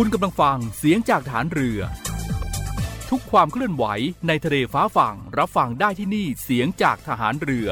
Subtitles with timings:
[0.00, 1.80] คุณกำลังฟังเสียงจากฐานเรือ
[3.10, 3.84] ทุกความเคลื่อนไหว
[4.28, 7.68] ในทะเลฟ้าฝั่งรับฟังได้ที่นี่เสียงจากฐานเรือ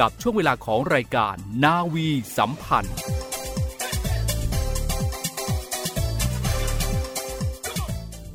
[0.00, 2.96] กับช่วงเวลาของรายการนาวีสัมพันธ์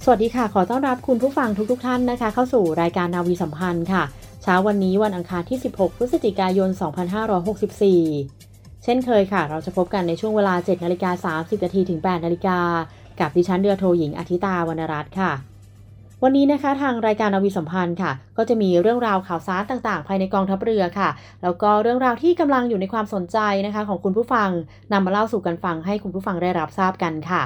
[0.04, 4.04] สวัสดีค่ะ ขอต้อนรับคุณผู้ฟังทุกๆทท่านนะคะ เข้าสู่รายการนาวีสัมพันธ์ค่ะ
[4.44, 6.70] เช้าวันนี้วันอังคารที่ 16 พฤศจิกายน
[7.92, 12.60] 2564 เช่นเคยค่ะ เราจะพบกันในช่วงเวลา7นาฬิกา30นาทีถึง8นาฬิกา
[13.20, 15.32] กับดิฉันเรือโทหญิงอาทิตาวรรณรัตน์ค่ะ
[16.24, 21.10] วันนี้นะคะทางรายการนาวีสัมพันธ์ค่ะ ก็จะมีเรื่องราวข่าวสารต่างๆ ภายในกองทัพเรือค่ะ
[21.44, 24.50] แล้วก็เรื่องราวที่กำลังอยู่ในความสนใจนะคะ ของคุณผู้ฟัง
[24.92, 27.44] นำมาเล่าสู่กันฟังให้คุณผู้ฟังได้รับทราบกันค่ะ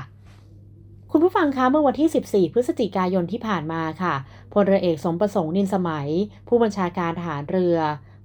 [1.12, 4.13] คุณผู้ฟังคะเมื่อวันที่ 14 พฤศจิกายนที่ผ่านมาค่ะ
[4.53, 6.07] พลเรือเอกสมประสงค์นินสมัย
[6.47, 7.78] ผู้บัญชาการทหารเรือ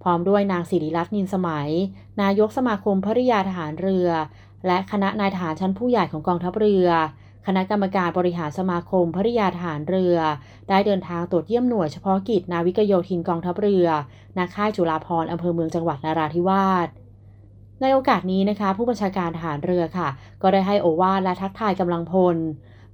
[0.02, 1.68] พร้อมด้วยนางสิริรัตน์นินสมัย
[2.22, 4.08] นายกสมาคมภริยาทหารเรือ
[4.66, 6.88] และคณะนายทหารชั้นผู้ใหญ่ของกองทัพเรือ
[7.46, 10.16] คณะกรรมการบริหารสมาคมภริยาทหารเรือ
[10.68, 13.86] ได้เดินทางตรวจเยี่ยมหน่วยเฉพาะกิจนาวิกโยธินกองทัพเรือ
[14.38, 16.88] ณค่ายจุฬาภรอำเภอเมืองจังหวัดนาราธิวาส
[17.80, 20.08] ในโอกาสนี้นะคะ ผู้บัญชาการทหารเรือค่ะ
[20.42, 22.36] ก็ได้ให้โอวาทและทักทายกำลังพล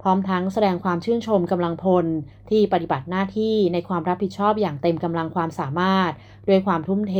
[0.01, 2.05] พร้อมทั้งแสดงความชื่นชมกำลังพล
[2.49, 6.11] ที่ปฏิบัติหน้าที่ในความรับผิดชอบอย่างเต็มกำลังความสามารถ
[6.47, 7.15] ด้วยความทุ่มเท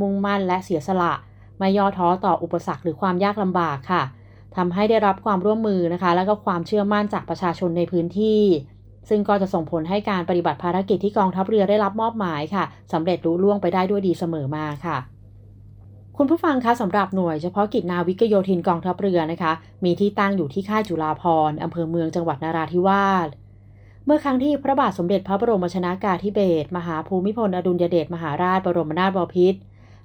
[0.00, 1.12] มุ่งมั่นและเสียสละ
[1.58, 4.02] ไม่ย่อท้อต่ออุปสรรคหรือความยากลำบากค่ะ
[4.58, 8.42] ทำให้ได้รับความร่วมมือนะคะ และก็ความเชื่อมั่นจากประชาชนในพื้นที่
[9.08, 14.96] ซึ่งก็จะส่งผลให้การปฏิบัติภารกิจที่กองทัพเรือได้รับมอบหมายค่ะสำเร็จรุ่ล่วงไปได้ด้วยดีเสมอมาค่ะ
[16.16, 19.52] คุณผู้ฟังคะสำหรับหน่วยเฉพาะกิจนาวิกโยธินกองทัพเรือนะคะ
[19.84, 23.28] มีที่ตั้งอยู่ที่ค่ายจุฬาภร์อำเภอเมืองจังหวัดนาราธิวาส
[24.04, 29.58] เมื่อครั้งที่พระบาทสมเด็จพระบรมชนากาธิเบศรมหาภูมิพลอดุลยเดชมหาราชบรมนาถบพิตร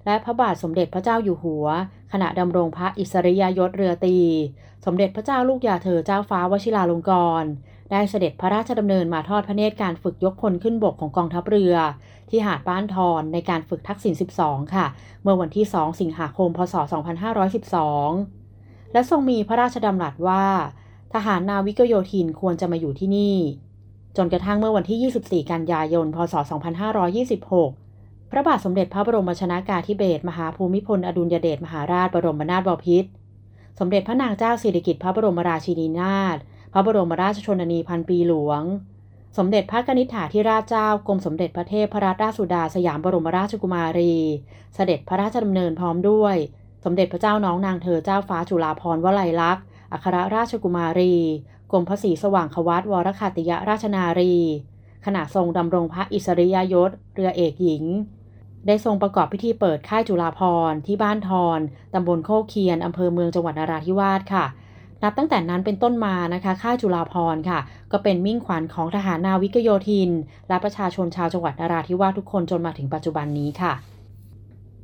[0.06, 1.68] และพระบาทสมเด็จพระเจ้าอยู่หัว
[2.12, 4.18] ขณะดำรงพระอิสริยยศเรือตี
[4.86, 7.12] สมเด็จพระเจ้าลูกยาเธอเจ้าฟ้าวชิราลงก
[7.44, 7.52] รณ์
[7.92, 11.76] ได้เสด็จพระราชดำเนินมาทอดพระเนตรการฝึกยกพลขึ้นบกของกองทัพเรือ
[12.30, 14.86] ที่หาดบ้านทอนในการฝึกทักษิณ 12 ค่ะ
[15.22, 16.76] เมื่อวันที่ 2 สิงหาคม พศ
[18.04, 20.46] 2512 และทรงมีพระราชดำรัสว่า
[21.14, 23.38] ทหารนาวิกโยธินควรจะมาอยู่ที่นี่
[24.18, 26.34] จนกระทั่งเมื่อวันที่ 24 กันยายน พศ
[27.32, 27.83] 2526
[28.36, 33.10] พระบาทสมเด็จพระบรมชนากาธิเบศรมหาภูมิพล อดุลยเดชมหาราชบรมนาถบพิตร
[33.80, 36.38] สมเด็จพระนางเจ้าสิริกิติ์พระบรมราชินีนาถ
[36.74, 38.62] พระบรมราชชนนีพันปีหลวง
[39.38, 44.16] สมเด็จพระกนิษฐาธิราชเจ้ากรมสมเด็จพระเทพพระราชราชสุดาสยามบรมราชกุมารี
[44.76, 46.36] เสด็จพระราชดำเนินพร้อมด้วย
[46.84, 49.64] สมเด็จพระเจ้าน้องนางเธอเจ้าฟ้าจุฬาภรณ์วลัยลักษณ์
[49.94, 51.16] อัครราชกุมารี
[51.72, 54.36] กรมพระศรีสว่างควัตวรคติยราชนารี
[55.06, 57.86] ขณะทรงดำรงพระอิสริยยศ เรือเอกหญิง
[58.68, 61.60] ได้ทรงประกอบพิธีเปิดค่ายจุฬาภรที่บ้านทอน
[61.94, 64.46] ตำบลโคกเคียนอำเภอเมืองจังหวัดนราธิวาสค่ะ
[65.04, 67.60] นับตั้งแต่นั้นเป็นต้นมานะคะ ค่ายจุฬาภรณ์ค่ะ
[67.92, 70.10] ก็เป็นมิ่งขวัญของทหารนาวิกโยธิน
[70.48, 73.74] และประชาชนชาวจังหวัดนราธิวาสทุกคนจนมาถึงปัจจุบันนี้ค่ะ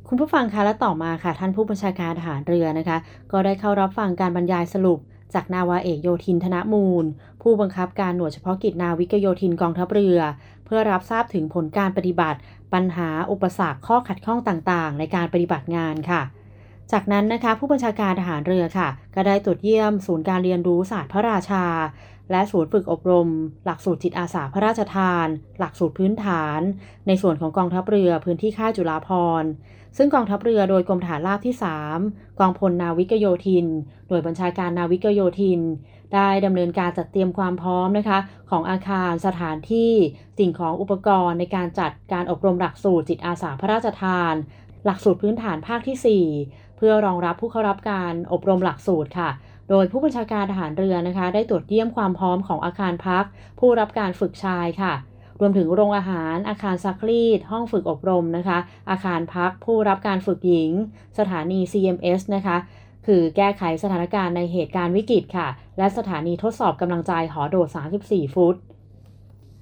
[0.08, 2.98] คุณผู้ฟังคะและต่อมาค่ะ ท่านผู้บัญชาการทหารเรือนะคะ
[3.32, 4.98] ก็ได้เข้ารับฟังการบรรยายสรุป
[5.34, 7.04] จากนาวาเอกโยธินธนมูล
[7.42, 10.18] ผู้บังคับการหน่วยเฉพาะกิจนาวิกโยธินกองทัพเรือ
[10.64, 12.38] เพื่อรับทราบถึงผลการปฏิบัติ
[12.72, 16.22] ปัญหาอุปสรรคข้อขัดข้องต่างๆ ในการปฏิบัติงานค่ะ
[16.92, 21.66] จากนั้นนะคะผู้บัญชาการทหารเรือค่ะ ก็ได้ตรวจเยี่ยม ศูนย์การเรียนรู้ศาสตร์พระราชา
[22.30, 23.28] และศูนย์ฝึกอบรม
[23.64, 25.26] หลักสูตรจิตอาสาพระราชทาน
[25.58, 26.60] หลักสูตรพื้นฐาน
[27.06, 29.10] ในส่วนของกองทัพเรือพื้นที่ค่ายจุฬาภ
[29.42, 29.50] รณ์
[29.96, 31.54] ซึ่งกองทัพเรือโดยกรมฐานราบที่
[31.96, 33.66] 3 กองพลนาวิกโยธิน
[34.08, 35.60] โดยบัญชาการนาวิกโยธิน
[36.14, 38.18] ได้ดำเนินการจัดเตรียมความพร้อมนะคะ
[38.50, 39.92] ของอาคารสถานที่
[40.38, 44.34] สิ่งของอุปกรณ์ในการจัดการอบรมหลักสูตรจิตอาสาพระราชทาน
[44.84, 49.30] หลักสูตรพื้นฐานภาคที่ 4 เพื่อรองรับผู้เข้ารับการอบรมหลักสูตรค่ะ
[49.70, 53.24] โดยผู้บัญชาการทหารเรือนะคะ ได้ตรวจเยี่ยมความพร้อมของอาคารพัก
[53.58, 54.92] ผู้รับการฝึกชายค่ะ
[55.40, 58.58] รวมถึงโรงอาหาร อาคารซักรีด ห้องฝึกอบรมนะคะ
[58.90, 60.70] อาคารพักผู้รับการฝึกหญิง
[61.18, 62.56] สถานี CMS นะคะ
[63.06, 65.48] คือแก้ไขสถานการณ์ในเหตุการณ์วิกฤตค่ะ
[65.78, 67.68] และสถานีทดสอบกำลังใจหอโดด
[68.02, 68.56] 34 ฟุต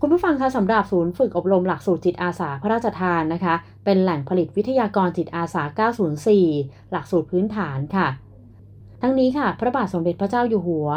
[0.01, 3.55] คุณผู้ฟังคะสำหรับศูนย์ฝึกอบรมหลักสูตรจิตอาสาพระราชทานนะคะ
[3.85, 5.63] เป็นแหล่งผลิตวิทยากรจิตอาสา
[6.27, 8.09] 904 หลักสูตรพื้นฐานค่ะ
[9.03, 10.89] ทั้งนี้ค่ะ พระบาทสมเด็จพระเจ้าอยู่หัว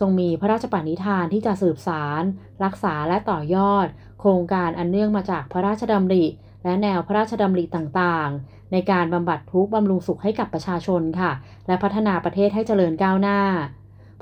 [0.00, 2.22] ทรงมีพระราชปณิธานที่จะสืบสาร
[2.64, 3.86] รักษาและต่อยอด
[4.20, 6.24] โครงการอันเนื่องมาจากพระราชดำริ
[6.64, 11.32] และแนวพระราชดำริต่างๆ ในการบำบัดทุกข์บำรุงสุขให้กับประชาชนค่ะ
[11.66, 13.40] และพัฒนาประเทศให้เจริญก้าวหน้า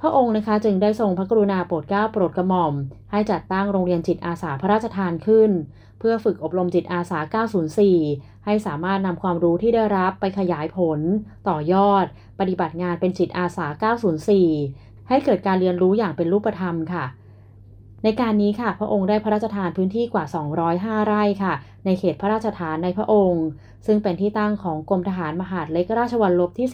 [0.00, 2.74] พระองค์นะคะจึงได้ทรงพระกรุณาโปรดเกล้าโปรดกระหม่อม
[3.12, 5.50] ให้จัดตั้งโรงเรียนจิตอาสาพระราชทานขึ้น
[5.98, 7.18] เพื่อฝึกอบรมจิตอาสา
[7.82, 11.00] 904 ให้สามารถนำความรู้ที่ได้รับไปขยายผล
[11.48, 12.04] ต่อยอด
[12.40, 13.66] ปฏิบัติงานเป็นจิตอาสา
[14.38, 17.04] 904 ให้เกิดการเรียนรู้อย่างเป็นรูปธรรมค่ะ
[18.08, 20.24] ในการนี้ค่ะ พระองค์ได้พระราชทานพื้นที่กว่า
[20.66, 21.54] 205 ไร่ค่ะ
[21.84, 23.44] ในเขตพระราชฐานในพระองค์
[23.86, 26.68] ซึ่งเป็นที่ตั้งของกรมทหารมหาดเล็กราชวัลลบที่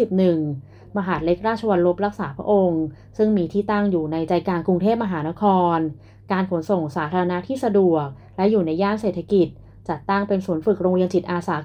[0.45, 2.83] 11 มหาดเล็กราชวัลลบรักษาพระองค์
[3.17, 5.45] ซึ่งมีที่ตั้งอยู่ในใจกลางกรุงเทพมหานค
[5.77, 5.79] ร
[6.33, 8.07] การขนส่งสาธารณะที่สะดวก
[8.37, 9.47] และอยู่ในย่านเศรษฐกิจ
[9.89, 11.57] จัดตั้งเป็นศูนย์ฝึกโรงเรียนจิตอาสา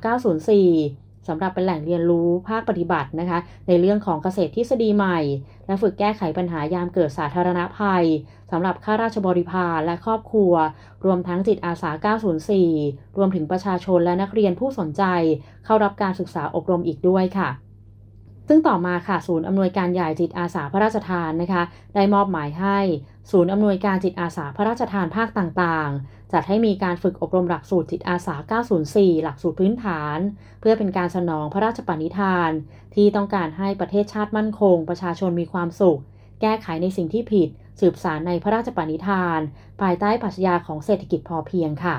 [0.56, 5.20] 904 สำหรับเป็นแหล่งเรียนรู้ภาคปฏิบัตินะคะ ในเรื่องของเกษตรทฤษฎีใหม่
[5.68, 8.06] และฝึกแก้ไขปัญหายามเกิดสาธารณภัย
[8.52, 10.54] สำหรับข้าราชบริพารและครอบครัว
[11.06, 11.92] รวมทั้งจิตอาสา
[12.54, 15.04] 904 รวมถึงประชาชนและนักเรียนผู้สนใจ
[15.66, 17.50] เข้ารับการศึกษาอบรมอีกด้วยค่ะ
[18.48, 21.64] ซึ่งต่อมาค่ะศูนย์อำนวยการใหญ่จิตอาสาพระราชทานนะคะ
[21.96, 22.80] ได้มอบหมายให้
[23.32, 28.36] ศูนย์อำนวยการจิตอาสาพระราชทานภาคต่างๆ จัดให้มีการฝึกอบรมหลักสูตรจิตอาสา
[28.80, 30.20] 904 หลักสูตรพื้นฐาน
[30.60, 32.52] เพื่อเป็นการสนองพระราชปณิธาน
[32.96, 36.00] ที่ต้องการให้ประเทศชาติมั่นคง ประชาชนมีความสุข
[36.42, 39.40] แก้ไขในสิ่งที่ผิด สืบสารในพระราชปณิธาน
[39.82, 41.98] ภายใต้ปรัชญาของเศรษฐกิจพอเพียงค่ะ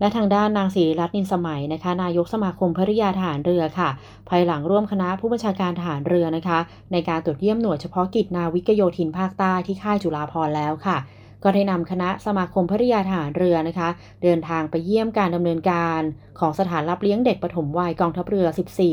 [0.00, 3.90] และทางด้านนางศิริรัตน์นินสมัยนะคะ นายกสมาคมภริยาทหารเรือค่ะ
[4.28, 6.58] ภายหลังร่วมคณะผู้บัญชาการทหารเรือนะคะ
[6.92, 10.96] ในการตรวจเยี่ยมหน่วยเฉพาะกิจนาวิกโยธินภาคใต้ที่ค่ายจุฬาภรแล้วค่ะ
[11.44, 13.88] ก็ได้นำคณะสมาคมภริยาทหารเรือนะคะ
[14.22, 16.00] เดินทางไปเยี่ยมการดำเนินการ
[16.40, 18.46] ของสถานรับเลี้ยงเด็กปฐมวัยกองทัพเรือ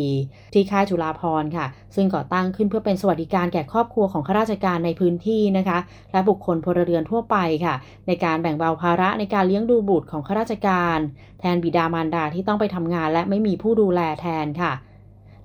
[0.06, 1.66] 14 ที่ค่ายจุฬาภรค่ะ
[1.96, 5.80] ซึ่งก่อตั้งขึ้นเพื่อเป็นสวัสดิการแก่ครอบครัวของข้าราชการในพื้นที่นะคะ
[6.12, 7.76] และบุคคลพลเรือนทั่วไปค่ะ
[8.08, 11.00] ในการแบ่งเบาภาระในการเลี้ยงดูบุตรของข้าราชการ
[11.40, 14.74] แทนบิดามารดาที่ต้องไปทำงานและไม่มีผู้ดูแลแทนค่ะ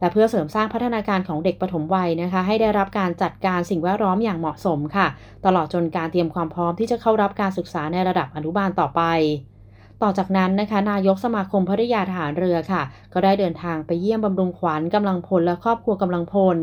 [0.04, 5.06] และเพื่อเสริมสร้างพัฒนาการของเด็กปฐมวัยนะคะ ให้ได้รับการจัดการสิ่งแวดล้อมอย่างเหมาะสมค่ะ
[5.46, 9.02] ตลอดจนการเตรียมความพร้อมที่จะเข้ารับการศึกษาในระดับอนุบาลต่อไป
[10.02, 16.56] ต่อจากนั้นนะคะ นายกสมาคมภริยาทหารเรือค่ะ ก็ได้เดินทางไปเยี่ยมบำรุงขวัญกำลังพลและครอบครัวกำลังพล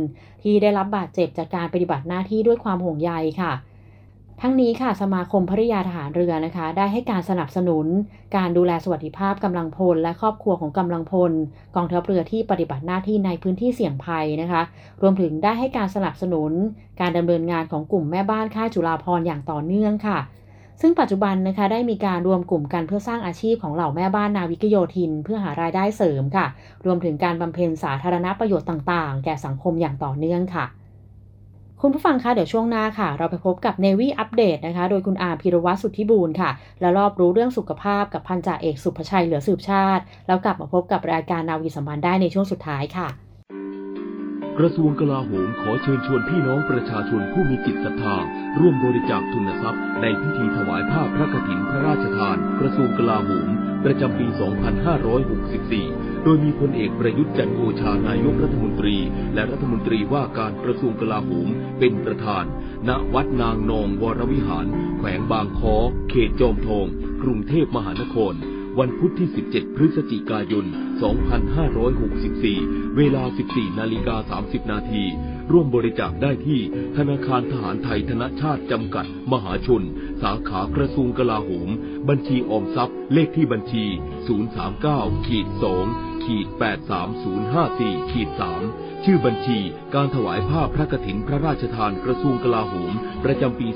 [0.43, 3.11] ที่ได้รับบาดเจ็บจากการปฏิบัติหน้าที่ด้วยความห่วงใย
[3.41, 3.51] ค่ะ
[4.43, 7.85] ทั้งนี้ค่ะสมาคมภริยาทหารเรือนะคะ ได้ให้การสนับสนุน
[8.35, 11.31] การดูแลสวัสดิภาพกำลังพล และครอบครัวของกำลังพล
[11.75, 14.61] กองทัพเรือที่ปฏิบัติหน้าที่ในพื้นที่เสี่ยงภัยนะคะ
[15.01, 16.51] รวมถึงได้ให้การสนับสนุน
[17.01, 20.19] การดำเนินงานของกลุ่มแม่บ้านค่ายจุฬาภรอย่างต่อเนื่องค่ะ
[20.81, 26.45] ซึ่งปัจจุบันนะคะได้มีการรวมกลุ่มกันเพื่อสร้างอาชีพของเหล่าแม่บ้านนาวิกโยธิน เพื่อหารายได้เสริมค่ะ
[26.85, 30.80] รวมถึงการบำเพ็ญสาธารณประโยชน์ต่าง ๆ แก่สังคมอย่างต่อเนื่องค่ะ
[31.83, 43.07] คุณผู้ฟังคะเดี๋ยวช่วงหน้าค่ะ เราไปพบกับ Navy Update นะคะ โดยคุณอาพิรวัตรสุทธิบูรณ์ค่ะ และรอบรู้เรื่องสุขภาพกับพันจ่าเอกสุภชัยเหลือสืบชาติ แล้วกลับมาพบกับรายการนาวีสัมพันธ์ได้ในช่วงสุดท้ายค่ะ
[44.59, 48.15] กระทรวงกลาโหมขอเชิญชวนพี่น้องประชาชนผู้มีจิตศรัทธา
[48.59, 53.49] ร่วมบริจาคทุนทรัพย์ ในพิธีถวายผ้าพระกฐินพระราชทาน กระทรวงกลาโหม
[53.85, 58.97] ประจำปี 2564 โดยมีพลเอกประยุทธ์จันโอชานายกรัฐมนตรี
[59.33, 61.47] และรัฐมนตรีว่าการกระทรวงกลาโหม
[61.79, 62.45] เป็นประธาน
[62.87, 64.65] ณ วัดนางนองวรวิหาร
[64.97, 65.75] แขวงบางคอ
[66.09, 66.85] เขตจอมทอง
[67.23, 68.33] กรุงเทพมหานคร
[68.79, 70.65] วันพุธที่ 17 พฤศจิกายน
[72.01, 75.03] 2564 เวลา 14 นาฬิกา 30 นาที
[75.51, 76.59] ร่วมบริจาคได้ที่
[76.97, 79.83] ธนาคารทหารไทยธนชาติจำกัด มหาชน
[80.21, 81.69] สาขากระทรวงกลาโหม
[82.09, 83.85] บัญชีออมทรัพย์ เลขที่บัญชี
[84.55, 85.47] 039ขีด
[85.85, 86.47] 2ขีด
[87.29, 88.29] 83054ขีด
[88.67, 89.59] 3ชื่อบัญชี
[89.93, 92.93] การถวายภาพพระกฐินพระราชทานกระทรวงกลาโหม
[93.23, 93.67] ประจำปี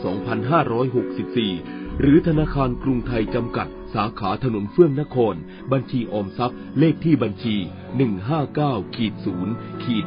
[1.16, 5.36] 2564 หรือธนาคารกรุงไทยจำกัด สาขาถนนเฟื่องนคร
[5.72, 7.56] บัญชีออมทรัพย์ เลขที่บัญชี
[8.26, 9.14] 159ขีด
[9.50, 10.06] 0ขีด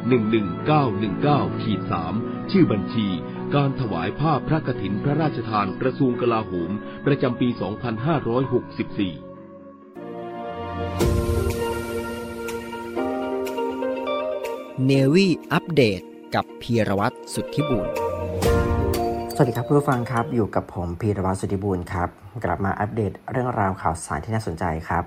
[0.80, 1.80] 11919ขีด
[2.14, 3.08] 3ชื่อบัญชี
[3.54, 6.70] การถวายภาพพระกฐินพระราชทานกระทรวงกลาโหม
[7.06, 7.60] ประจำปี 2564
[14.86, 16.00] เนวี่อัปเดต
[16.34, 17.88] กับพีรวัตรสุทธิบุญ
[19.40, 22.08] สวัสดีครับผู้ฟังครับ อยู่กับผมพีรวัตรสุธิบุญครับ
[22.44, 25.04] กลับมาอัปเดตเรื่องราวข่าวสารที่น่าสนใจครับ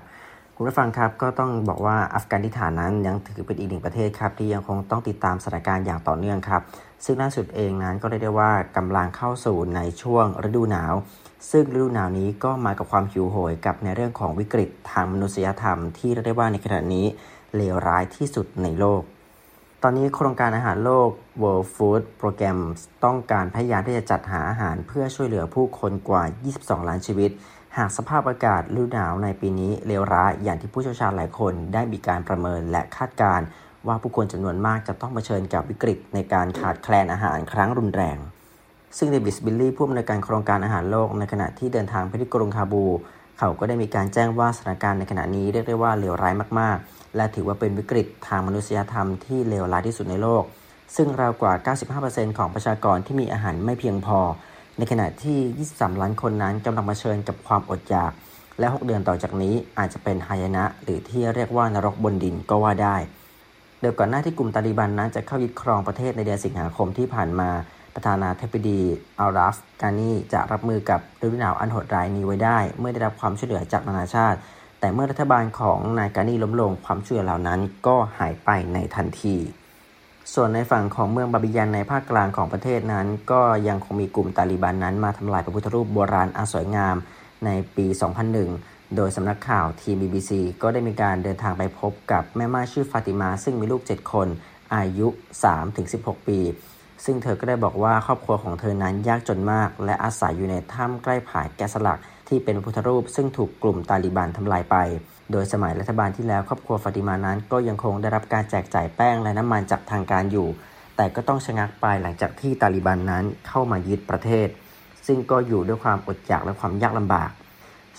[0.56, 6.62] คุณผู้ฟังครับก็ต้องบอกว่าอัฟกานิสถานนั้นยังถือเป็นอีกหนึ่งประเทศครับ ที่ยังคงต้องติดตามสถานการณ์อย่างต่อเนื่องครับ
[7.04, 10.94] ซึ่งล่าสุดเองนั้นก็เรียกได้ว่ากำลังเข้าสู่ในช่วงฤดูหนาว
[11.50, 17.06] ซึ่งฤดูหนาวนี้ก็มากับความหิวโหยกับในเรื่องของวิกฤตทางมนุษยธรรม ที่เรียกได้ว่าในขณะนี้
[17.56, 19.02] เลวร้ายที่สุดในโลก
[19.84, 21.10] ตอนนี้โครงการอาหารโลก
[21.42, 22.58] World Food Program
[23.04, 26.22] ต้องการพยายามที่จะจัดหาอาหารเพื่อช่วยเหลือผู้คนกว่า
[26.56, 27.30] 22 ล้านชีวิต
[27.76, 33.46] หากสภาพอากาศฤดูหนาวในปีนี้เลวร้ายอย่างที่ผู้เชี่ยวชาญหลายคนได้มีการประเมินและคาดการณ์
[33.86, 38.18] ว่าผู้คนจำนวนมากจะต้องเผชิญกับวิกฤตในการขาดแคลนอาหารครั้งรุนแรง
[38.98, 42.84] ซึ่งเดวิสบิลลี่ผู้อำนวยการโครงการอาหารโลกในขณะที่เดินทางไปที่กรุงคาบู
[43.38, 50.44] เขาก็ได้มีการแจ้งว่าสถานการณ์ในขณะนี้เรียกได้ว่าเลวร้ายมากๆ และถือว่าเป็นวิกฤตทางมนุษยธรรมที่เลวร้ายที่สุดในโลก
[50.96, 51.52] ซึ่งราวกว่า
[52.00, 54.18] 95%ของประชากรที่มีอาหารไม่เพียงพอ
[54.78, 58.12] ในขณะที่ 23 ล้านคนนั้นกำลังมาเชิญกับความอดอยาก
[58.58, 62.96] และ 6 เดือนต่อจากนี้อาจจะเป็นหายนะ หรือที่เรียกว่านรกบนดินก็ว่าได้
[63.80, 67.50] เดี๋ยวก่อนหน้าที่กลุ่มตาลีบันนั้นจะเข้ายึดครองประเทศในเดือนสิงหาคมที่ผ่านมา
[67.94, 68.80] ประธานาธิบดี
[69.18, 74.38] อัลราฟกานีจะรับมือกับฤดูหนาวอันโหดร้ายนี้ไว้ได้ เมื่อได้รับความช่วยเหลือจากนานาชาติ
[74.80, 79.36] แต่เมื่อรัฐบาลของนายกานีล้มลงความช่วยเหลือเหล่านั้นก็หายไปในทันที
[80.34, 86.96] ส่วนในฝั่งของเมืองบาบิยันในภาคกลางของประเทศนั้น ก็ยังคงมีกลุ่มตาลีบันนั้นมาทำลายพระพุทธรูปโบราณอันสวยงาม
[87.44, 87.86] ในปี
[88.40, 94.28] 2001 โดยสำนักข่าวทีบีบีซีก็ได้มีการเดินทางไปพบกับแม่ม่ายชื่อฟาติมา ซึ่งมีลูก 7 คน
[94.74, 95.08] อายุ
[95.68, 96.38] 3-16 ปี
[97.04, 104.76] ซึ่งเธอก็ได้บอกว่าครอบครัวของเธอนั้นยากจนมาก และอาศัยอยู่ในถ้ำใกล้ผาแกะสลักที่เป็นพุทธรูปซึ่งถูกกลุ่มตาลิบันทำลายไป
[105.32, 110.48] โดยสมัยรัฐบาลที่แล้วครอบครัวฟาติมานั้น ก็ยังคงได้รับการแจกจ่ายแป้งและน้ำมันจากทางการอยู่
[110.96, 114.48] แต่ก็ต้องชะงักไปหลังจากที่ตาลิบันนั้นเข้ามายึดประเทศ
[115.06, 117.30] ซึ่งก็อยู่ด้วยความอดอยากและความยากลำบาก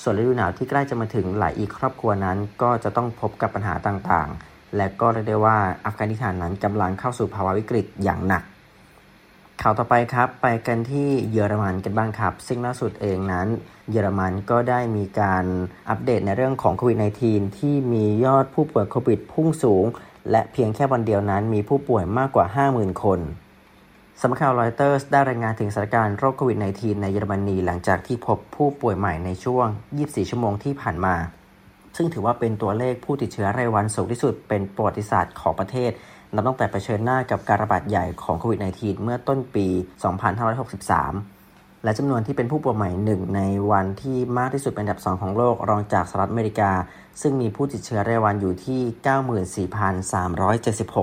[0.02, 8.44] ส่วนฤดูหนาวที่ใกล้จะมาถึงหลายอีกครอบครัวนั้น ก็จะต้องพบกับปัญหาต่างๆ และก็เรียกได้ว่าอัฟกานิสถานนั้นกำลังเข้าสู่ภาวะวิกฤตอย่างหนัก
[9.62, 13.48] ข่าวต่อไปครับ ไปกันที่เยอรมันกันบ้างครับ ซึ่งล่าสุดเองนั้น
[13.92, 15.46] เยอรมันก็ได้มีการ
[15.90, 19.86] อัปเดตในเรื่องของโควิด -19 ที่มียอดผู้ป่วยโควิดพุ่งสูง
[20.32, 23.20] และเพียงแค่วันเดียวนั้นมีผู้ป่วยมากกว่า 50,000 คน
[24.20, 29.68] สำนักข่าวรอยเตอร์สได้รายงานถึงสถานการณ์โรคโควิด -19 ในเยอรมนีหลังจากที่พบผู้ป่วยใหม่ในช่วง
[30.00, 31.16] 24 ชั่วโมงที่ผ่านมา
[31.98, 35.92] ซึ่งถือว่าเป็นตัวเลขผู้ติดเชื้อรายวันสูงที่สุดเป็นประวัติศาสตร์ของประเทศ
[36.36, 46.72] นับตั้งแต่เผชิญหน้ากับการระบาดใหญ่ของโควิด -19 เมื่อต้นปี 2563 และจำนวนที่เป็นผู้ป่วยใหม่หนึ่งในวันที่มากที่สุดเป็นอันดับ 2 ของโลกรองจากสหรัฐอเมริกา
[47.22, 49.68] ซึ่งมีผู้ติดเชื้อรายวันอยู่ที่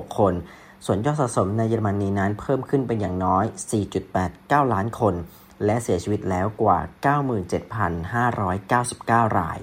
[0.06, 0.34] 94,376 คน
[0.86, 3.44] ส่วนยอดสะสมในเยอรมนีนั้นเพิ่มขึ้นเป็นอย่างน้อย
[4.08, 5.14] 4.89 ล้านคน
[5.64, 6.78] และเสียชีวิตแล้วกว่า
[9.28, 9.58] 97,599 ราย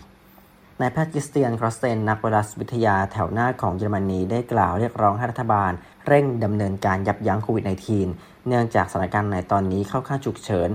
[0.82, 5.72] นายแพทย์คริสเตียน ดรอสเทนนักไวรัสวิทยาแถวหน้าของเยอรมนีได้กล่าวเรียกร้องให้รัฐบาล
[6.08, 7.64] เร่งดำเนินการยับยั้งโควิด
[8.06, 10.70] -19 เนื่องจากสถานการณ์ในตอนนี้เข้าขั้นฉุกเฉิน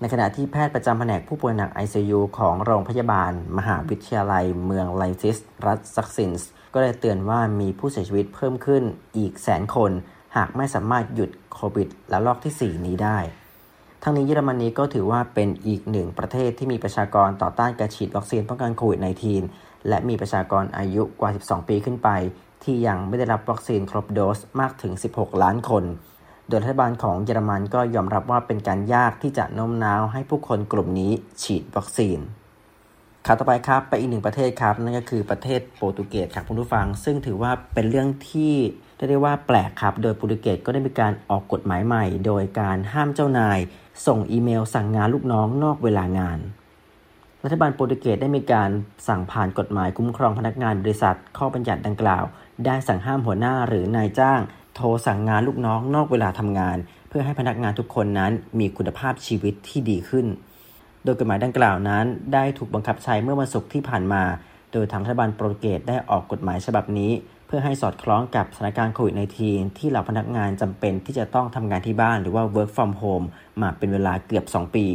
[0.00, 8.82] ในขณะที่แพทย์ประจำแผนกผู้ป่วยหนัก ICU ของโรงพยาบาล มหาวิทยาลัย เมืองไลป์ซิก รัฐซัคเซินก็ได้เตือนว่ามีผู้เสียชีวิตเพิ่มขึ้น
[9.16, 9.90] อีกแสนคน
[10.36, 13.18] หากไม่สามารถหยุดโควิดระลอกที่ 4 นี้ได้
[14.02, 19.00] ทั้งนี้เยอรมนีก็ถือว่าเป็นอีกหนึ่งประเทศที่มีประชากรต่อต้านการฉีดวัคซีนป้องกันโควิด
[19.42, 22.08] -19 และมีประชากรอายุกว่า 12 ปีขึ้นไป
[22.64, 25.84] ที่ยังไม่ได้รับวัคซีนครบโดสมากถึง 16 ล้านคน
[26.48, 32.18] โดยรัฐบาลของเยอรมันก็ยอมรับว่าเป็นการยากที่จะโน้มน้าวให้ผู้คนกลุ่มนี้ฉีดวัคซีน
[33.26, 38.54] ข่าวต่อไปครับไปอีกหนึ่งประเทศครับนั่นก็คือประเทศโปรตุเกสครับคุณผู้ฟัง ซึ่งถือว่าเป็นเรื่องที่
[39.00, 43.58] ได้เรียกว่าแปลกครับ โดยโปรตุเกสก็ได้มีการออกกฎหมายใหม่ โดยการห้ามเจ้านาย
[44.06, 46.38] ส่งอีเมลสั่งงานลูกน้องนอกเวลางาน
[47.44, 48.70] รัฐบาลโปรตุเกสได้มีการ
[49.08, 52.24] สั่งผ่านกฎหมายคุ้มครองพนักงานบริษัท ข้อบัญญัติดังกล่าว
[52.66, 54.40] ได้สั่งห้ามหัวหน้าหรือนายจ้าง
[54.76, 56.76] โทรสั่งงานลูกน้องนอกเวลาทำงาน
[57.08, 60.26] เพื่อให้พนักงานทุกคนนั้นมีคุณภาพชีวิตที่ดีขึ้น
[61.04, 62.04] โดยกฎหมายดังกล่าวนั้น
[62.34, 64.22] ได้ถูกบังคับใช้เมื่อวันศุกร์ที่ผ่านมา
[64.72, 67.12] โดยทางรัฐบาลโปรตุเกสได้ออกกฎหมายฉบับนี้
[67.52, 69.14] พื่อให้สอดคล้องกับสถานการณ์โควิด
[69.46, 73.26] -19 ที่เหล่าพนักงานจำเป็นที่จะต้องทำงานที่บ้านหรือว่า work from home
[73.60, 74.86] มาเป็นเวลาเกือบ 2 ปี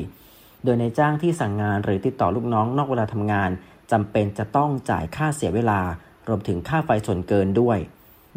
[0.64, 3.50] โดยในจ้างที่สั่งงานหรือติดต่อลูกน้องนอกเวลาทำงาน
[3.92, 5.80] จำเป็นจะต้องจ่ายค่าเสียเวลา
[6.28, 7.78] รวมถึงค่าไฟส่วนเกินด้วย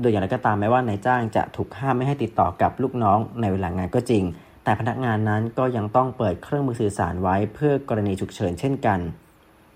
[0.01, 4.25] โดยอย่างไรก็ตามแม้ว่านายจ้างจะถูกห้ามไม่ให้ติดต่อกับลูกน้องในเวลางานก็จริง
[4.65, 8.99] แต่พนักงานนั้นก็ยังต้องเปิดเครื่องมือสื่อสารไว้เพื่อกรณีฉุกเฉินเช่นกัน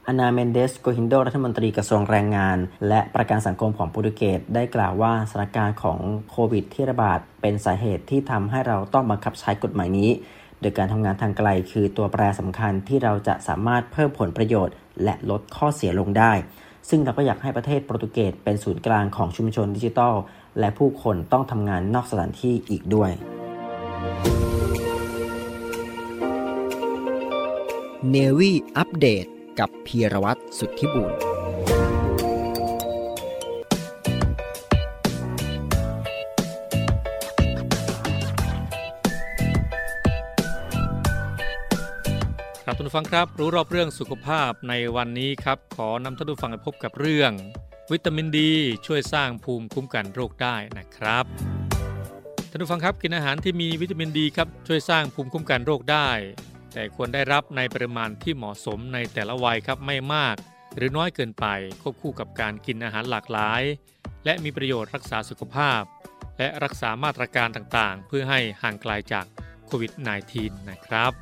[0.09, 5.99] อานาเมนเดสโกฮินโดรัฐมนตรีกระทรวงแรงงาน และประกันสังคมของโปรตุเกสได้กล่าวว่าสถานการณ์ของ
[6.31, 10.11] โควิดที่ระบาดเป็นสาเหตุที่ทำให้เราต้องบังคับใช้กฎหมายนี้
[10.61, 16.33] โดยการทำงานทางไกลคือตัวแปรสำคัญที่เราจะสามารถเพิ่มผลประโยชน์ และลดข้อเสียลงได้
[16.89, 20.15] ซึ่งเราก็อยากให้ประเทศโปรตุเกสเป็นศูนย์กลางของชุมชนดิจิทัล
[20.59, 23.11] และผู้คนต้องทำงานนอกสถานที่อีกด้วย
[28.11, 29.27] เนวี่อัปเดต
[29.59, 31.13] กับพีรวัตรสุทธิบุญ
[42.65, 47.33] ครับทุกฟังครับ รู้รอบเรื่องสุขภาพในวันนี้ครับ ขอนำท่านผู้ฟังไปพบกับเรื่อง
[47.93, 48.53] วิตามินดี
[48.87, 51.25] ช่วยสร้างภูมิคุ้มกันโรคได้นะครับ
[52.51, 56.09] ท่านผู้ฟังครับกินอาหารที่มีวิตามินดีครับช่วยสร้างภูมิคุ้มกันโรคได้
[56.73, 60.37] แต่ควรได้รับในปริมาณที่เหมาะสมในแต่ละวัยครับไม่มาก
[60.77, 61.47] หรือน้อยเกินไป
[61.83, 63.63] ควบคู่กับการกินอาหารหลากหลาย
[64.25, 65.83] และมีประโยชน์รักษาสุขภาพ
[66.39, 69.27] และรักษามาตรการต่างๆ เพื่อให้ห่างไกลาจาก
[69.67, 69.93] โควิด
[70.31, 71.13] -19 นะครับ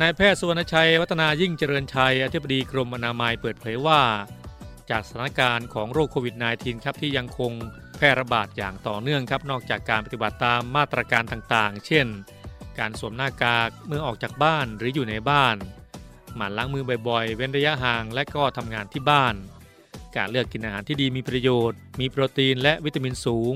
[0.00, 4.02] นายแพทย์สุวรรณชัย วัฒนายิ่งเจริญชัย อธิบดีกรมอนามัยเปิดเผยว่า
[4.90, 7.52] จากสถานการณ์ของโรคโควิด -19 ครับที่ยังคง
[7.96, 12.06] แพร่ระบาดอย่างต่อเนื่องครับนอกจากการปฏิบัติตามมาตรการต่างๆ เช่น
[12.78, 15.56] การสวมหน้ากากเมื่อออกจากบ้านหรืออยู่ในบ้าน
[16.36, 19.34] หมั่นล้างมือบ่อยๆ เว้นระยะห่างและก็ทำงานที่บ้าน
[20.16, 23.54] การเลือกกินอาหารที่ดีมีประโยชน์ มีโปรตีนและวิตามินสูง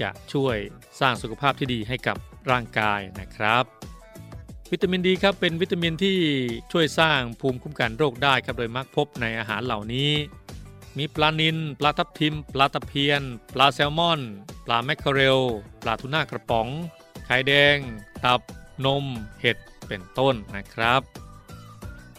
[0.00, 0.56] จะช่วย
[1.00, 2.16] สร้างสุขภาพที่ดีให้กับ
[2.50, 3.64] ร่างกายนะครับ
[4.72, 6.18] วิตามินดีครับเป็นวิตามินที่
[6.72, 10.12] ช่วยสร้างภูมิคุ้มกันโรคได้ครับโดยมักพบในอาหารเหล่านี้
[10.98, 13.22] มีปลานิลปลาทับทิม ปลาตะเพียน
[13.54, 14.20] ปลาแซลมอน
[14.66, 15.40] ปลาแมคเคอเรล
[15.82, 16.68] ปลาทูน่ากระป๋อง
[17.26, 17.76] ไข่แดง
[18.24, 18.40] ตับ
[18.84, 19.04] นม
[19.40, 19.56] เห็ด
[19.88, 21.02] เป็นต้นนะครับ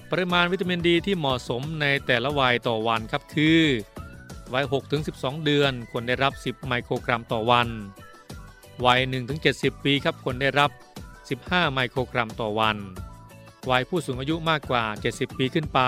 [0.09, 3.61] ปริมาณวิตามินดีที่เหมาะสมในแต่ละวัยต่อวันครับคือ
[4.53, 4.65] วัย
[5.05, 7.67] 6-12 เดือนควรได้รับ 10 ไมโครกรัมต่อวัน
[8.85, 8.99] วัย
[9.43, 10.71] 1-70 ปีครับควรได้รับ
[11.21, 12.77] 15 ไมโครกรัมต่อวัน
[13.69, 15.79] วัยผู้สูงอายุมากกว่า 70 ปีขึ้นไป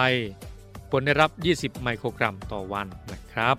[0.89, 3.55] ควรได้รับ 20 ไมโครกรัมต่อวันนะครับ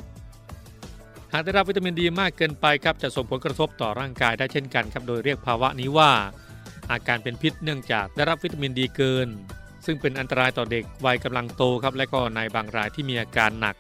[1.33, 6.13] หากได้รับวิตามินดีมากเกินไปครับจะส่งผลกระทบต่อร่างกายได้เช่นกันครับโดยเรียกภาวะนี้ว่า
[6.91, 9.29] อาการเป็นพิษเนื่องจากได้รับวิตามินดีเกิน
[9.85, 13.77] ซึ่งเป็นอันตรายต่อเด็กวัยกำลังโตครับและก็ในบางรายที่มีอาการหนัก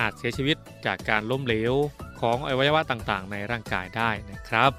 [0.00, 1.74] อาจเสียชีวิตจากการล้มเหลว
[2.20, 4.72] ของอวัยวะต่างๆ ในร่างกายได้นะครับ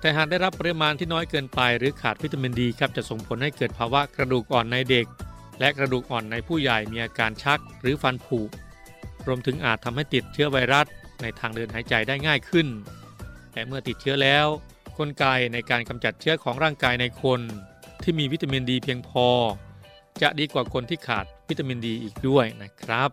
[0.00, 5.06] แต่หากได้รับปริมาณที่น้อยเกินไป หรือขาดวิตามินดีครับจะส่งผลให้เกิดภาวะกระดูกอ่อนในเด็ก
[5.60, 8.40] และกระดูกอ่อนในผู้ใหญ่มีอาการชักหรือฟันผุ
[9.26, 10.86] รวมถึงอาจทำให้ติดเชื้อไวรัส
[11.22, 12.66] ในทางเดินหายใจได้ง่ายขึ้น
[13.52, 14.46] แต่เมื่อติดเชื้อแล้ว
[14.98, 17.40] กลไกในการกำจัดเชื้อของร่างกายในคน
[18.02, 19.28] ที่มีวิตามินดีเพียงพอ
[20.22, 23.10] จะดีกว่าคนที่ขาดวิตามินดีอีกด้วยนะครับ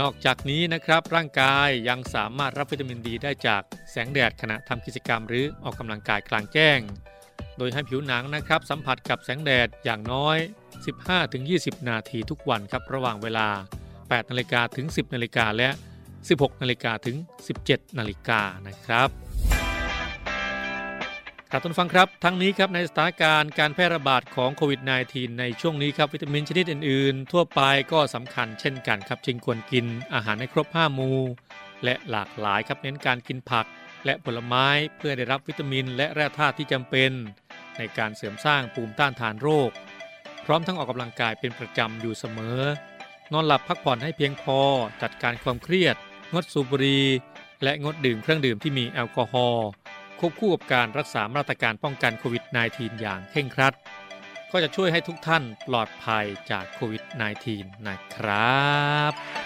[0.00, 6.80] นอกจากนี้นะครับร่างกายยังสามารถรับวิตามินดีได้จากแสงแดดขณะทำกิจกรรมหรือออกกำลังกายกลางแจ้ง
[7.58, 10.38] โดยให้ผิวหนังนะครับสัมผัสกับแสงแดดอย่างน้อย
[11.12, 13.48] 15-20 นาทีทุกวันครับระหว่างเวลา
[14.14, 15.68] 8นาฬิกาถึง 10นาฬิกาและ
[16.16, 17.16] 16นาฬิกาถึง
[17.56, 19.08] 17นาฬิกานะครับ
[21.50, 27.60] ครับทุกฟังครับทั้งนี้ครับในสถานการณ์การแพร่ระบาดของโควิด -19 ในช่วงนี้ครับวิตามินชนิดอื่นๆ ทั่วไป
[27.92, 31.18] ก็สำคัญเช่นกันครับจึงควรกินอาหารให้ครบ5หมู่
[31.84, 33.66] และหลากหลายครับเน้นการกินผัก
[34.04, 34.66] และผลไม้
[34.98, 37.10] เพื่อได้รับวิตามิน และแร่ธาตุที่จำเป็น
[37.76, 39.70] ในการเสริมสร้างภูมิต้านทานโรค
[40.44, 42.60] พร้อมทั้งออกกำลังกายเป็นประจำอยู่เสมอ
[43.32, 44.60] นอนหลับพักผ่อนให้เพียงพอ
[45.02, 45.96] จัดการความเครียด
[46.32, 47.06] งดสูบบุหรี่
[47.62, 49.68] และงดดื่มเครื่องดื่มที่มีแอลกอฮอล์
[50.18, 53.74] ควบคู่กับการรักษามาตรการป้องกันโควิด -19 อย่างเคร่งครัด
[54.52, 57.02] ก็จะช่วยให้ทุกท่านปลอดภัยจากโควิด
[57.46, 58.66] -19 นะครั
[59.10, 59.45] บ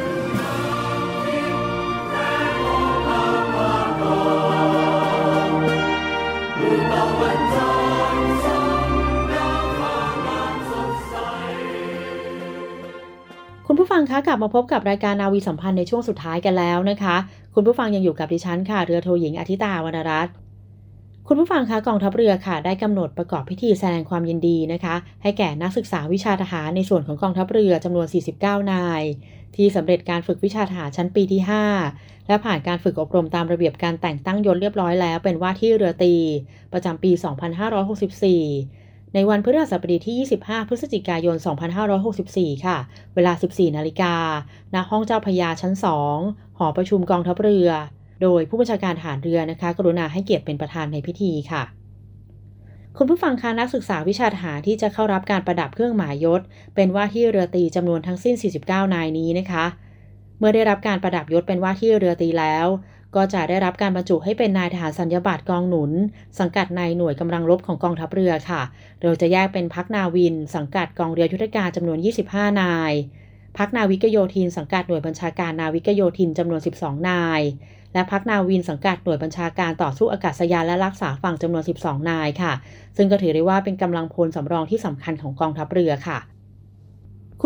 [13.91, 17.15] ฟังคะกลับมาพบกับรายการนาวีสัมพันธ์ในช่วงสุดท้ายกันแล้วนะคะ
[17.55, 20.33] คุณผู้ฟังยังอยู่กับดิฉันค่ะเรือโทหญิงอธิตาวรรณรัตน์
[21.27, 28.07] คุณผู้ฟังคะกองทัพเรือค่ะ ได้กำหนดประกอบพิธีแสดงความยินดีนะคะ ให้แก่นักศึกษาวิชาทหารในส่วนของกองทัพเรือจำนวน
[28.39, 29.03] 49 นาย
[29.55, 31.41] ที่สำเร็จการฝึกวิชาทหารชั้นปีที่
[31.83, 36.15] 5 และผ่านการฝึกอบรมตามระเบียบการแต่งตั้งยศเรียบร้อยแล้ว เป็นว่าที่เรือตี
[36.73, 38.80] ประจำปี 2564
[39.13, 41.35] ในวันพฤหัสบดีที่ 25 พฤศจิกายน
[41.99, 42.77] 2564 ค่ะ
[43.15, 44.15] เวลา 14 นาฬิกา
[44.73, 45.73] ณ ห้องเจ้าพระยาชั้น
[46.15, 47.69] 2 หอประชุมกองทัพเรือ
[48.21, 51.63] โดยผู้บัญชาการฐานเรือนะคะ กรุณาให้เกียรติเป็นประธานในพิธีค่ะ
[52.97, 56.41] คุณผู้ฟังคะนักศึกษาวิชาทหารที่จะเข้ารับการประดับเครื่องหมายยศ
[56.75, 59.65] เป็นว่าที่เรือตีจำนวนทั้งสิ้น 49 นายนี้นะคะ
[60.39, 62.67] เมื่อได้รับการประดับยศเป็นว่าที่เรือตีแล้ว
[63.15, 65.91] ก็จะได้รับการบรรจุให้เป็นนายทหารสัญญาบัตรกองหนุน
[66.39, 68.61] สังกัดในหน่วยกำลังรบของกองทัพเรือค่ะ
[69.01, 71.97] โดยจะแยกเป็นพักนาวิน สังกัดกองเรือยุทธการจำนวน
[72.29, 72.93] 25 นาย
[73.57, 77.41] พักนาวิกโยธินสังกัดหน่วยบัญชาการนาวิกโยธินจำนวน 12 นาย
[77.93, 82.53] และพักนาวินสังกัดหน่วยบัญชาการต่อสู้อากาศยานและรักษาฝั่งจำนวน 12 นายค่ะ
[82.97, 86.19] ซึ่งก็ถือได้ว่าเป็นกำลังพลสำรองที่สำคัญของกองทัพเรือค่ะ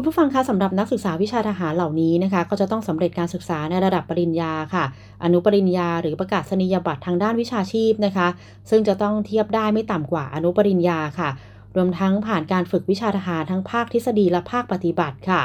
[0.06, 4.84] ผู้ฟังคะสำหรับนักศึกษาวิชาทหารเหล่านี้นะคะ ก็จะต้องสำเร็จการศึกษาในระดับปริญญาค่ะ
[5.24, 8.28] อนุปริญญา หรือประกาศนียบัตรทางด้านวิชาชีพนะคะ
[8.70, 11.30] ซึ่งจะต้องเทียบได้ไม่ต่ำกว่าอนุปริญญาค่ะ
[11.76, 15.42] รวมทั้งผ่านการฝึกวิชาทหารทั้งภาคทฤษฎีและภาคปฏิบัติค่ะ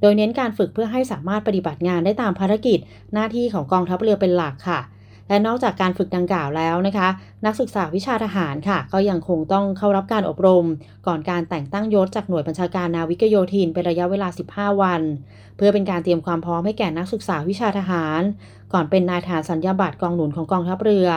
[0.00, 2.78] โดยเน้นการฝึกเพื่อให้สามารถปฏิบัติงานได้ตามภารกิจ
[3.14, 4.80] หน้าที่ของกองทัพเรือเป็นหลักค่ะ
[5.28, 7.08] และนอกจากการฝึกดังกล่าวแล้วนะคะ
[7.46, 10.66] นักศึกษาวิชาทหารค่ะ ก็ยังคงต้องเข้ารับการอบรม
[11.06, 15.02] ก่อนการแต่งตั้งยศจากหน่วยบัญชาการนาวิกโยธินเป็นระยะเวลา 15 วัน
[15.56, 18.22] เพื่อเป็นการเตรียมความพร้อมให้แก่นักศึกษาวิชาทหาร
[18.72, 21.08] ก่อนเป็นนายทหารสัญญาบัตรกองหนุนของกองทัพเรือ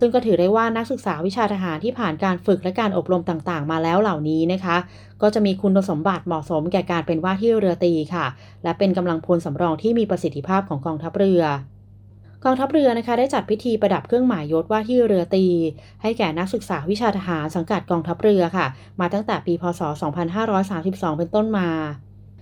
[0.00, 4.76] ซึ่งก็ถือได้ว่านักศึกษาวิชาทหารที่ผ่านการฝึกและการอบรมต่างๆ มาแล้วเหล่านี้นะคะ
[5.22, 8.26] ก็จะมีคุณสมบัติเหมาะสมแก่การเป็นว่าที่เรือตีค่ะ
[8.62, 11.42] และเป็นกำลังพลสำรองที่มีประสิทธิภาพของกองทัพเรือ
[12.44, 15.46] กองทัพเรือนะคะได้จัดพิธีประดับเครื่องหมายยศว่าที่เรือตี
[16.02, 18.66] ให้แก่นักศึกษาวิชาทหารสังกัดกองทัพเรือค่ะ
[19.00, 19.80] มาตั้งแต่ปีพศ
[20.50, 21.68] 2532 เป็นต้นมา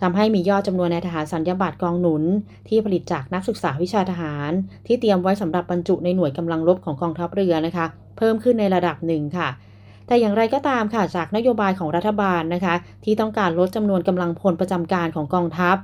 [0.03, 2.23] ทำให้มียอดจำนวนนายทหารสัญญาบัตรกองหนุน
[2.69, 4.51] ที่ผลิตจากนักศึกษาวิชาทหาร
[4.87, 7.87] ที่เตรียมไว้สำหรับบรรจุในหน่วยกำลังรบของกองทัพเรือนะคะ
[8.19, 9.49] เพิ่มขึ้นในระดับหนึ่งค่ะ
[10.07, 15.77] แต่อย่างไรก็ตามค่ะจากนโยบายของรัฐบาลนะคะ ที่ต้องการลดจำนวนกำลังพลประจำการของกองทัพ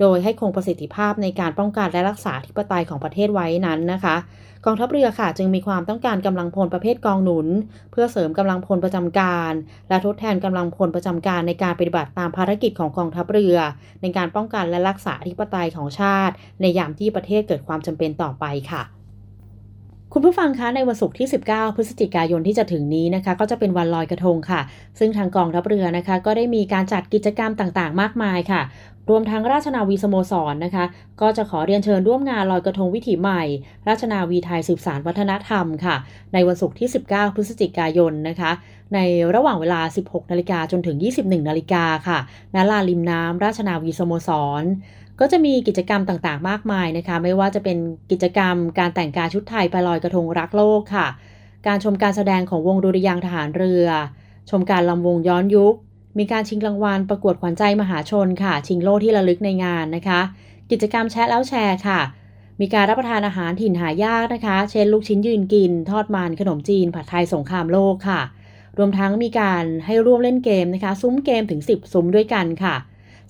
[0.00, 4.16] โดยให้คงประสิทธิภาพในการป้องกันและรักษาธิปไตยของประเทศไว้นั้นนะคะ
[4.66, 7.46] กองทัพเรือค่ะจึงมีความต้องการกำลังพลประเภทกองหนุน
[7.92, 9.52] เพื่อเสริมกำลังพลประจำการ
[9.88, 13.56] และทดแทนกำลังพลประจำการในการปฏิบัติตามภารกิจของกองทัพเรือ
[14.02, 18.82] ในการป้องกันและรักษาธิปไตยของชาติ ในยามที่ประเทศเกิดความจำเป็นต่อไปค่ะ
[20.14, 24.60] คุณผู้ฟังคะในวันศุกร์ที่ 19 พฤศจิกายนที่จะถึงนี้นะคะ ก็จะเป็นวันลอยกระทงค่ะ
[24.98, 28.60] ซึ่งทางกองทัพเรือนะคะ ก็ได้มีการจัดกิจกรรมต่างๆ มากมายค่ะ
[29.10, 30.84] รวมทั้งราชนาวีสโมสรนนะคะ
[31.20, 33.42] ก็จะขอเรียนเชิญร่วมงานลอยกระทงวิถีใหม่
[33.88, 35.96] ราชนาวีไทยสืบสารวัฒนธรรมค่ะ
[36.32, 38.50] ในวันศุกร์ที่ 19 พฤศจิกายนนะคะ
[38.94, 38.98] ใน
[39.34, 42.18] ระหว่างเวลา 16 นาฬิกาจนถึง 21 นาฬิกาค่ะ
[42.54, 44.62] ณลานริมน้ำราชนาวีสโมสร
[45.20, 47.78] ก็จะมีกิจกรรมต่างๆ มากมายนะคะ ไม่ว่าจะเป็น
[48.10, 51.06] กิจกรรมการแต่งกายชุดไทยไปลอยกระทงรักโลกค่ะ
[51.66, 53.86] การชมการแสดงของวงดุริยางทหารเรือ
[54.50, 55.74] ชมการลำวงย้อนยุค
[56.18, 60.20] มีการชิงรางวัลประกวดขวัญใจมหาชนค่ะ ชิงโล่ที่ระลึกในงานนะคะ
[60.70, 62.00] กิจกรรมแชร์แล้วแชร์ค่ะ
[62.60, 68.20] มีการรับประทานอาหารถิ่นหายากนะคะ เช่นลูกชิ้นยืนกิน ทอดมันขนมจีน ผัดไทยสงครามโลกค่ะ
[68.78, 72.74] รวมทั้งมีการให้ร่วมเล่นเกมนะคะ ซุ้มเกมถึง 10 ซุ้มด้วยกันค่ะ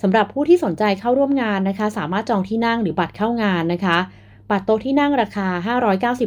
[0.02, 3.98] สำหรับผู้ที่สนใจเข้าร่วมงานนะคะ สามารถจองที่นั่งหรือบัตรเข้างานนะคะ
[4.52, 5.74] ปัตรโต๊ะที่นั่งราคา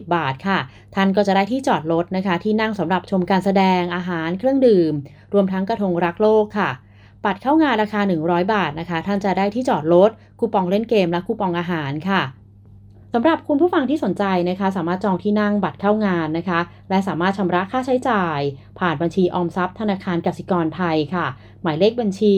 [0.01, 0.59] 590 บาทค่ะ
[0.95, 4.93] ท่านก็จะได้ที่จอดรถนะคะ ที่นั่งสำหรับชมการแสดงอาหารเครื่องดื่ม
[5.33, 6.69] รวมทั้งกระทงรักโลกค่ะ
[7.23, 12.21] บัตรเข้างานราคา 100 บาทนะคะ ท่านจะได้ที่จอดรถคูปองเล่นเกมและคูปองอาหารค่ะ
[13.17, 18.39] สำหรับคุณผู้ฟังที่สนใจนะคะ สามารถจองที่นั่งบัตรเข้างานนะคะ และสามารถชำระค่าใช้จ่าย
[18.79, 21.25] ผ่านบัญชีออมทรัพย์ธนาคารกสิกรไทยค่ะ
[21.61, 22.35] หมายเลขบัญชี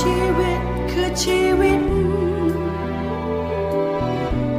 [0.02, 0.60] ชีวิต
[0.92, 1.82] คือชีวิต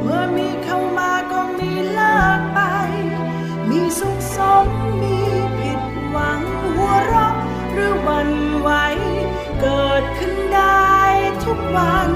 [0.01, 2.59] เมื่อมีเข้ามาก็มีเลิกไป
[3.69, 4.67] มีสุขสม
[5.01, 5.17] มี
[5.59, 6.39] ผิดหวัง
[6.75, 7.33] หัวเราะ
[7.71, 8.69] หรือหวันไหว
[9.61, 10.93] เกิดขึ้นได้
[11.43, 12.11] ทุกวัน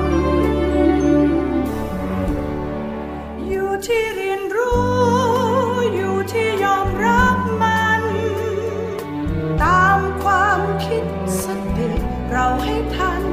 [12.33, 13.23] เราให้ทัน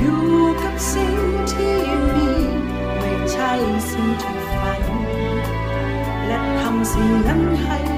[0.00, 0.24] อยู่
[0.62, 1.16] กับสิ่ง
[1.52, 1.76] ที่
[2.14, 2.30] มี
[2.98, 3.52] ไม่ใช่
[3.90, 4.82] สิ่งที่ฝัน
[6.26, 7.93] และทำสิ่งนั้นให้